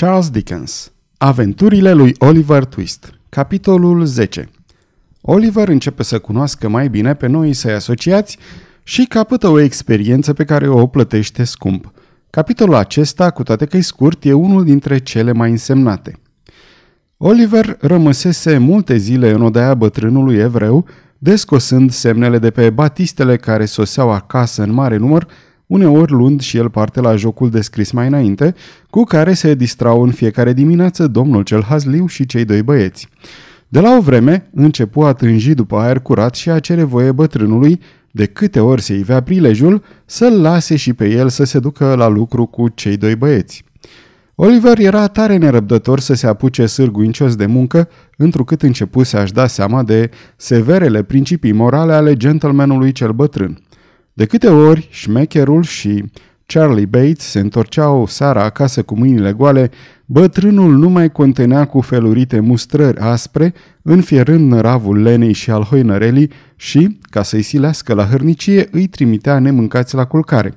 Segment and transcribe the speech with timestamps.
[0.00, 4.48] Charles Dickens Aventurile lui Oliver Twist Capitolul 10
[5.20, 8.38] Oliver începe să cunoască mai bine pe noi săi asociați
[8.82, 11.92] și capătă o experiență pe care o plătește scump.
[12.30, 16.18] Capitolul acesta, cu toate că e scurt, e unul dintre cele mai însemnate.
[17.16, 20.86] Oliver rămăsese multe zile în odaia bătrânului evreu,
[21.18, 25.26] descosând semnele de pe batistele care soseau acasă în mare număr,
[25.70, 28.54] uneori luând și el parte la jocul descris mai înainte,
[28.90, 33.08] cu care se distrau în fiecare dimineață domnul cel hazliu și cei doi băieți.
[33.68, 37.80] De la o vreme, începu a tânji după aer curat și a cere voie bătrânului,
[38.10, 42.08] de câte ori se ivea prilejul, să-l lase și pe el să se ducă la
[42.08, 43.64] lucru cu cei doi băieți.
[44.34, 49.82] Oliver era tare nerăbdător să se apuce sârguincios de muncă, întrucât începu să-și da seama
[49.82, 53.58] de severele principii morale ale gentlemanului cel bătrân.
[54.20, 56.04] De câte ori șmecherul și
[56.46, 59.70] Charlie Bates se întorceau seara acasă cu mâinile goale,
[60.06, 66.98] bătrânul nu mai contenea cu felurite mustrări aspre, înfierând năravul lenei și al hoinărelii și,
[67.02, 70.54] ca să-i silească la hărnicie, îi trimitea nemâncați la culcare.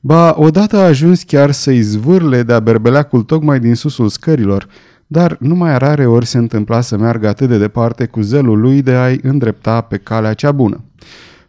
[0.00, 4.68] Ba, odată a ajuns chiar să-i zvârle de-a berbeleacul tocmai din susul scărilor,
[5.06, 8.92] dar numai rare ori se întâmpla să meargă atât de departe cu zelul lui de
[8.92, 10.84] a-i îndrepta pe calea cea bună.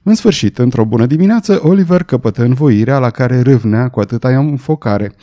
[0.04, 5.14] În sfârșit, într-o bună dimineață, Oliver căpătă învoirea la care râvnea cu atâta înfocare.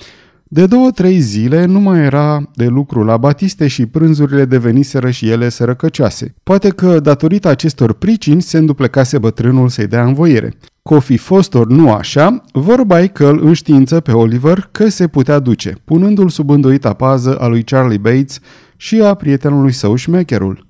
[0.51, 5.49] De două-trei zile nu mai era de lucru la Batiste și prânzurile deveniseră și ele
[5.49, 6.35] sărăcăcioase.
[6.43, 10.55] Poate că, datorită acestor pricini, se înduplecase bătrânul să-i dea învoiere.
[10.83, 15.39] Că fi fost ori nu așa, vorba că îl înștiință pe Oliver că se putea
[15.39, 18.41] duce, punându-l sub îndoita pază a lui Charlie Bates
[18.77, 20.67] și a prietenului său șmecherul.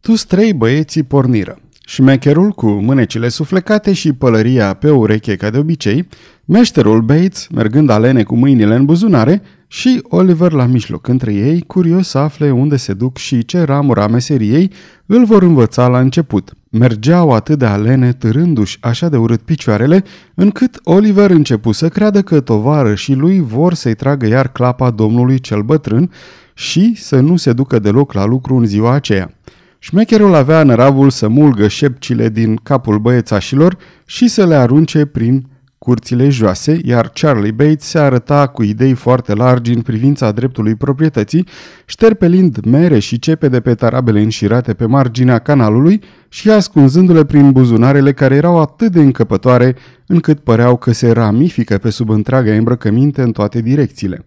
[0.00, 1.58] Tu trei băieții porniră.
[1.86, 6.08] Șmecherul cu mânecile suflecate și pălăria pe ureche ca de obicei,
[6.44, 12.08] meșterul Bates mergând alene cu mâinile în buzunare și Oliver la mijloc între ei, curios
[12.08, 14.70] să afle unde se duc și ce ramura meseriei
[15.06, 16.52] îl vor învăța la început.
[16.70, 20.04] Mergeau atât de alene, târându-și așa de urât picioarele,
[20.34, 25.38] încât Oliver începu să creadă că tovară și lui vor să-i tragă iar clapa domnului
[25.38, 26.10] cel bătrân
[26.54, 29.30] și să nu se ducă deloc la lucru în ziua aceea.
[29.84, 35.46] Șmecherul avea năravul să mulgă șepcile din capul băiețașilor și să le arunce prin
[35.84, 41.46] curțile joase, iar Charlie Bates se arăta cu idei foarte largi în privința dreptului proprietății,
[41.84, 48.12] șterpelind mere și cepe de pe tarabele înșirate pe marginea canalului și ascunzându-le prin buzunarele
[48.12, 53.32] care erau atât de încăpătoare încât păreau că se ramifică pe sub întreaga îmbrăcăminte în
[53.32, 54.24] toate direcțiile.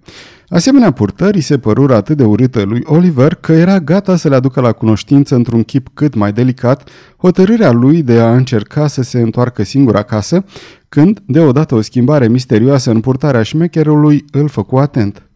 [0.50, 4.62] Asemenea purtării se părură atât de urâtă lui Oliver că era gata să le aducă
[4.62, 9.64] la cunoștință într-un chip cât mai delicat hotărârea lui de a încerca să se întoarcă
[9.64, 10.46] singur acasă,
[10.90, 15.30] când, deodată o schimbare misterioasă în purtarea șmecherului îl făcu atent.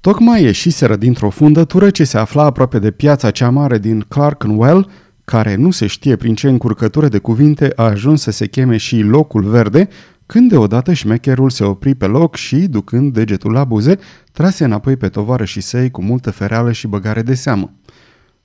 [0.00, 4.90] Tocmai ieșiseră dintr-o fundătură ce se afla aproape de piața cea mare din Clerkenwell,
[5.24, 9.00] care nu se știe prin ce încurcătură de cuvinte a ajuns să se cheme și
[9.00, 9.88] locul verde,
[10.26, 13.98] când deodată șmecherul se opri pe loc și, ducând degetul la buze,
[14.32, 17.72] trase înapoi pe tovară și săi cu multă fereală și băgare de seamă.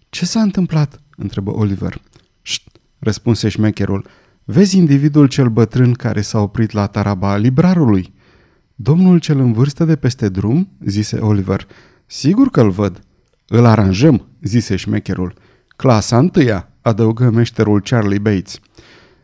[0.09, 2.01] Ce s-a întâmplat?" întrebă Oliver.
[2.41, 2.61] Șt,
[2.99, 4.05] răspunse șmecherul.
[4.51, 8.13] Vezi individul cel bătrân care s-a oprit la taraba librarului?"
[8.75, 11.67] Domnul cel în vârstă de peste drum?" zise Oliver.
[12.05, 12.99] Sigur că-l văd."
[13.47, 15.33] Îl aranjăm," zise șmecherul.
[15.67, 18.59] Clasa întâia, adăugă meșterul Charlie Bates.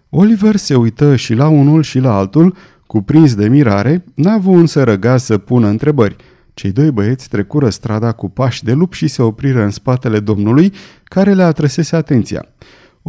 [0.09, 2.55] Oliver se uită și la unul și la altul,
[2.85, 6.15] cuprins de mirare, n-a avut însă răgaz să pună întrebări.
[6.53, 10.73] Cei doi băieți trecură strada cu pași de lup și se opriră în spatele domnului,
[11.03, 12.45] care le atrăsese atenția.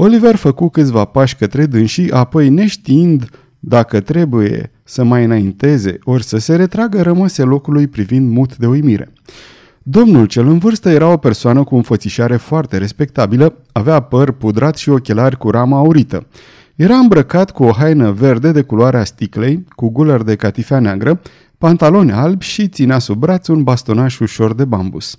[0.01, 6.39] Oliver făcu câțiva pași către dânsii, apoi neștiind dacă trebuie să mai înainteze ori să
[6.39, 9.13] se retragă, rămase locului privind mut de uimire.
[9.83, 14.89] Domnul cel în vârstă era o persoană cu înfățișare foarte respectabilă, avea păr pudrat și
[14.89, 16.27] ochelari cu rama aurită.
[16.75, 21.21] Era îmbrăcat cu o haină verde de culoarea sticlei, cu guler de catifea neagră,
[21.59, 25.17] pantaloni albi și ținea sub braț un bastonaș ușor de bambus.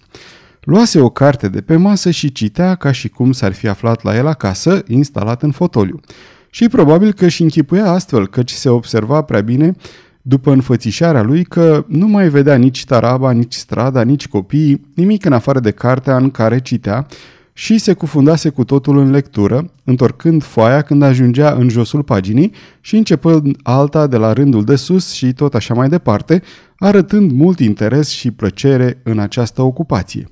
[0.70, 4.16] Luase o carte de pe masă și citea ca și cum s-ar fi aflat la
[4.16, 6.00] el acasă, instalat în fotoliu.
[6.50, 9.76] Și probabil că și închipuia astfel, căci se observa prea bine
[10.22, 15.34] după înfățișarea lui că nu mai vedea nici taraba, nici strada, nici copiii, nimic în
[15.34, 17.08] afară de cartea în care citea
[17.54, 22.52] și se cufundase cu totul în lectură, întorcând foaia când ajungea în josul paginii
[22.82, 26.42] și începând alta de la rândul de sus și tot așa mai departe,
[26.78, 30.28] arătând mult interes și plăcere în această ocupație.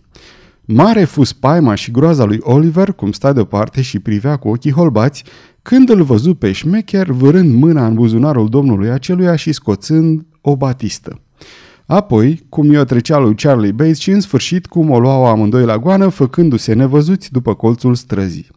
[0.69, 5.23] Mare fus paima și groaza lui Oliver, cum sta deoparte și privea cu ochii holbați,
[5.61, 11.21] când îl văzu pe șmecher vârând mâna în buzunarul domnului aceluia și scoțând o batistă.
[11.85, 15.77] Apoi, cum i-o trecea lui Charlie Bates și în sfârșit cum o luau amândoi la
[15.77, 18.47] goană, făcându-se nevăzuți după colțul străzii.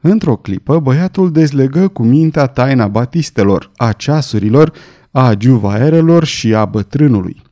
[0.00, 4.72] Într-o clipă, băiatul dezlegă cu mintea taina batistelor, a ceasurilor,
[5.10, 7.42] a juvaerelor și a bătrânului.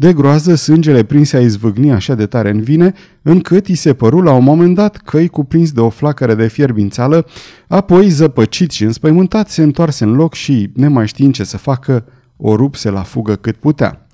[0.00, 2.92] De groază, sângele prinse a izvâgni așa de tare în vine,
[3.22, 6.46] încât i se păru la un moment dat că îi cuprins de o flacără de
[6.46, 7.26] fierbințală,
[7.68, 12.04] apoi, zăpăcit și înspăimântat, se întoarse în loc și, nemai știind ce să facă,
[12.36, 14.06] o rupse la fugă cât putea.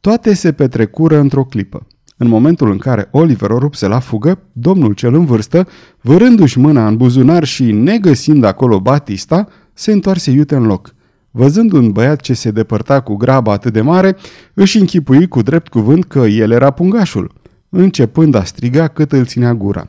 [0.00, 1.86] Toate se petrecură într-o clipă.
[2.16, 5.68] În momentul în care Oliver o rupse la fugă, domnul cel în vârstă,
[6.00, 10.94] vârându-și mâna în buzunar și negăsind acolo Batista, se întoarse iute în loc.
[11.38, 14.16] Văzând un băiat ce se depărta cu graba atât de mare,
[14.54, 17.32] își închipui cu drept cuvânt că el era pungașul,
[17.68, 19.86] începând a striga cât îl ținea gura.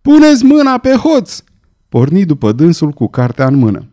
[0.00, 1.42] Puneți mâna pe hoț!
[1.88, 3.88] Porni după dânsul cu cartea în mână.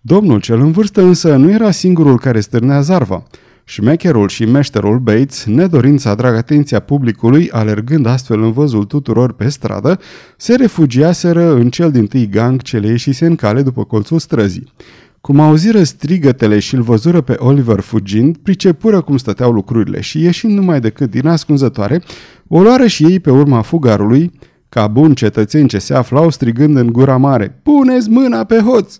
[0.00, 3.22] Domnul cel în vârstă însă nu era singurul care stârnea zarva.
[3.64, 9.48] Șmecherul și meșterul Bates, nedorind să atragă atenția publicului, alergând astfel în văzul tuturor pe
[9.48, 9.98] stradă,
[10.36, 14.72] se refugiaseră în cel din tâi gang ce le ieșise în cale după colțul străzii.
[15.26, 20.52] Cum auziră strigătele și îl văzură pe Oliver fugind, pricepură cum stăteau lucrurile și, ieșind
[20.52, 22.02] numai decât din ascunzătoare,
[22.48, 24.32] o luară și ei pe urma fugarului,
[24.68, 28.98] ca bun cetățeni ce se aflau strigând în gura mare, Puneți mâna pe hoț!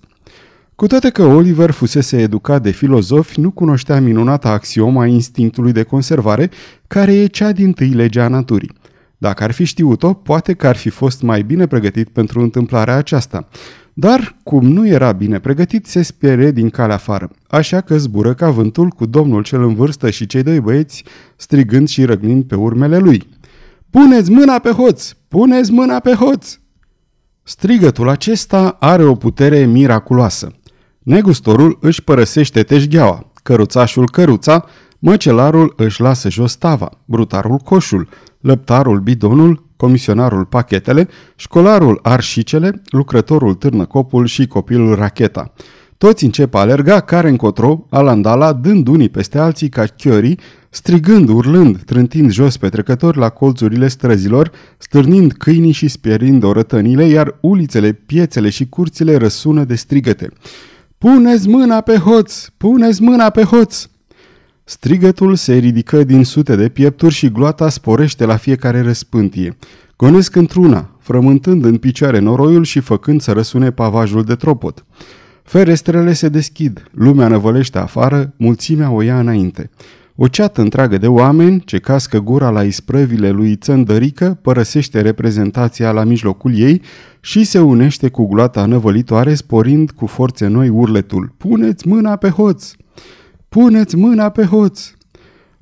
[0.74, 6.50] Cu toate că Oliver fusese educat de filozofi, nu cunoștea minunata axioma instinctului de conservare,
[6.86, 8.72] care e cea din tâi legea naturii.
[9.18, 13.48] Dacă ar fi știut-o, poate că ar fi fost mai bine pregătit pentru întâmplarea aceasta.
[13.98, 18.50] Dar, cum nu era bine pregătit, se spere din calea afară, așa că zbură ca
[18.50, 21.04] vântul cu domnul cel în vârstă și cei doi băieți,
[21.36, 23.28] strigând și răgnind pe urmele lui.
[23.90, 25.12] Puneți mâna pe hoț!
[25.28, 26.58] Puneți mâna pe hoț!
[27.42, 30.52] Strigătul acesta are o putere miraculoasă.
[30.98, 34.64] Negustorul își părăsește teșgheaua, căruțașul căruța,
[34.98, 38.08] măcelarul își lasă jos tava, brutarul coșul,
[38.40, 45.52] lăptarul bidonul, comisionarul pachetele, școlarul arșicele, lucrătorul târnă copul și copilul racheta.
[45.98, 50.38] Toți încep a alerga care încotro, alandala, dând unii peste alții ca chiorii,
[50.70, 57.38] strigând, urlând, trântind jos pe trecători la colțurile străzilor, stârnind câinii și spierind orătănile, iar
[57.40, 60.28] ulițele, piețele și curțile răsună de strigăte.
[60.98, 62.46] Puneți mâna pe hoț!
[62.56, 63.86] Puneți mâna pe hoț!
[64.68, 69.56] Strigătul se ridică din sute de piepturi și gloata sporește la fiecare răspântie.
[69.96, 74.84] Gonesc într-una, frământând în picioare noroiul și făcând să răsune pavajul de tropot.
[75.42, 79.70] Ferestrele se deschid, lumea năvălește afară, mulțimea o ia înainte.
[80.16, 86.04] O ceată întreagă de oameni, ce cască gura la isprăvile lui Țăndărică, părăsește reprezentația la
[86.04, 86.82] mijlocul ei
[87.20, 91.32] și se unește cu gloata năvălitoare, sporind cu forțe noi urletul.
[91.36, 92.72] Puneți mâna pe hoț!
[93.48, 94.90] Puneți mâna pe hoț!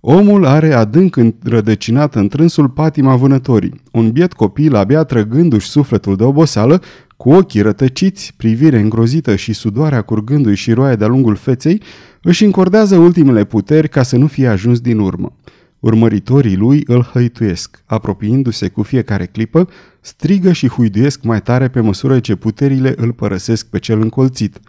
[0.00, 3.80] Omul are adânc rădăcinat în trânsul patima vânătorii.
[3.92, 6.82] Un biet copil, abia trăgându-și sufletul de oboseală,
[7.16, 11.82] cu ochii rătăciți, privire îngrozită și sudoarea curgându-i și roaia de-a lungul feței,
[12.22, 15.36] își încordează ultimele puteri ca să nu fie ajuns din urmă.
[15.80, 19.68] Urmăritorii lui îl hăituiesc, apropiindu-se cu fiecare clipă,
[20.00, 24.60] strigă și huiduiesc mai tare pe măsură ce puterile îl părăsesc pe cel încolțit.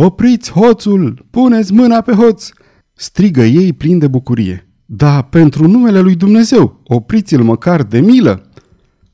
[0.00, 1.26] Opriți hoțul!
[1.30, 2.48] Puneți mâna pe hoț!
[2.92, 4.68] Strigă ei plin de bucurie.
[4.84, 8.50] Da, pentru numele lui Dumnezeu, opriți-l măcar de milă!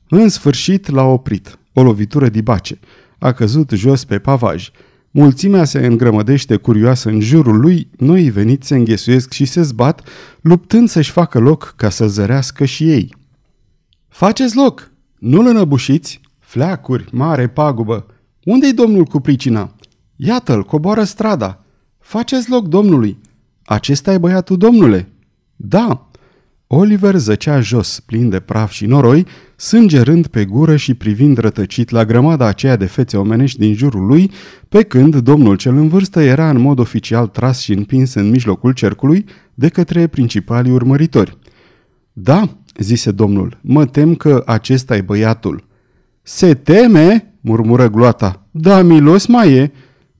[0.09, 1.59] În sfârșit l-a oprit.
[1.73, 2.79] O lovitură dibace.
[3.19, 4.69] A căzut jos pe pavaj.
[5.11, 10.07] Mulțimea se îngrămădește curioasă în jurul lui, noi veniți se înghesuiesc și se zbat,
[10.41, 13.15] luptând să-și facă loc ca să zărească și ei.
[14.07, 14.91] Faceți loc!
[15.19, 16.21] Nu-l înăbușiți!
[16.39, 18.05] Fleacuri, mare pagubă!
[18.43, 19.74] Unde-i domnul cu pricina?
[20.15, 21.63] Iată-l, coboară strada!
[21.99, 23.17] Faceți loc domnului!
[23.63, 25.09] Acesta e băiatul domnule!
[25.55, 26.09] Da!
[26.67, 32.05] Oliver zăcea jos, plin de praf și noroi, sângerând pe gură și privind rătăcit la
[32.05, 34.31] grămada aceea de fețe omenești din jurul lui,
[34.69, 38.71] pe când domnul cel în vârstă era în mod oficial tras și împins în mijlocul
[38.71, 41.37] cercului de către principalii urmăritori.
[42.13, 45.63] Da, zise domnul, mă tem că acesta e băiatul.
[46.21, 47.33] Se teme?
[47.41, 48.47] murmură gloata.
[48.51, 49.71] Da, milos mai e.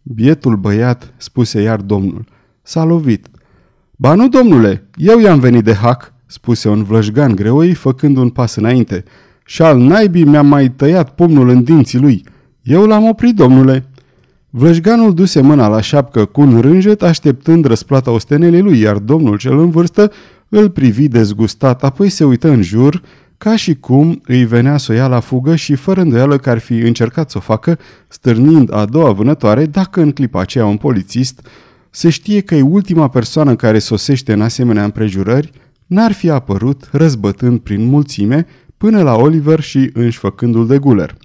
[0.07, 2.25] Bietul băiat, spuse iar domnul.
[2.61, 3.27] S-a lovit.
[3.95, 8.55] Ba nu, domnule, eu i-am venit de hac, spuse un vlășgan greoi, făcând un pas
[8.55, 9.03] înainte.
[9.45, 12.25] Și al naibii mi-a mai tăiat pumnul în dinții lui.
[12.61, 13.89] Eu l-am oprit, domnule.
[14.49, 19.59] Vlășganul duse mâna la șapcă cu un rânjet, așteptând răsplata ostenelei lui, iar domnul cel
[19.59, 20.11] în vârstă
[20.49, 23.01] îl privi dezgustat, apoi se uită în jur,
[23.37, 26.57] ca și cum îi venea să o ia la fugă și fără îndoială că ar
[26.57, 31.47] fi încercat să o facă, stârnind a doua vânătoare, dacă în clipa aceea un polițist
[31.89, 35.51] se știe că e ultima persoană care sosește în asemenea împrejurări,
[35.85, 38.45] n-ar fi apărut răzbătând prin mulțime
[38.77, 41.17] până la Oliver și înșfăcându-l de guler.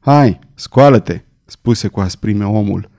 [0.00, 2.90] Hai, scoală-te, spuse cu asprime omul.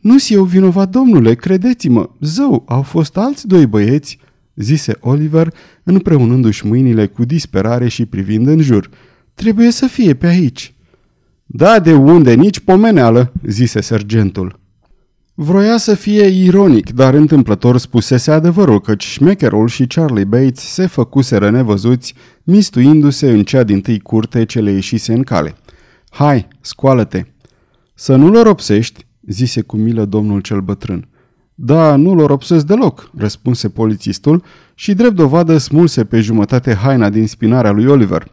[0.00, 4.18] Nu-s eu vinovat, domnule, credeți-mă, zău, au fost alți doi băieți,
[4.54, 5.54] zise Oliver,
[5.88, 8.90] împreunându-și mâinile cu disperare și privind în jur.
[9.34, 10.74] Trebuie să fie pe aici.
[11.46, 14.60] Da, de unde, nici pomeneală, zise sergentul.
[15.34, 21.50] Vroia să fie ironic, dar întâmplător spusese adevărul căci șmecherul și Charlie Bates se făcuseră
[21.50, 25.54] nevăzuți, mistuindu-se în cea din tâi curte ce le ieșise în cale.
[26.10, 27.24] Hai, scoală-te!
[27.94, 31.08] Să nu-l ropsești, zise cu milă domnul cel bătrân.
[31.60, 34.42] Da, nu-l ropsesc deloc, răspunse polițistul
[34.74, 38.28] și drept dovadă smulse pe jumătate haina din spinarea lui Oliver.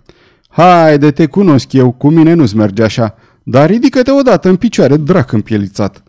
[0.49, 5.31] Haide, te cunosc eu, cu mine nu-ți merge așa, dar ridică-te odată în picioare, drac
[5.31, 6.03] împielițat.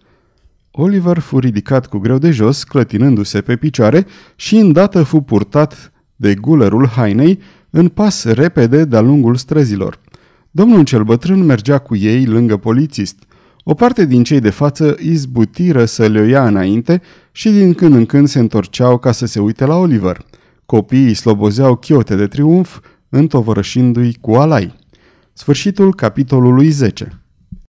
[0.70, 6.34] Oliver fu ridicat cu greu de jos, clătinându-se pe picioare și îndată fu purtat de
[6.34, 10.00] gulerul hainei în pas repede de-a lungul străzilor.
[10.50, 13.25] Domnul cel bătrân mergea cu ei lângă polițist.
[13.68, 18.06] O parte din cei de față izbutiră să le ia înainte și din când în
[18.06, 20.24] când se întorceau ca să se uite la Oliver.
[20.66, 24.74] Copiii slobozeau chiote de triumf, întovărășindu-i cu alai.
[25.32, 27.20] Sfârșitul capitolului 10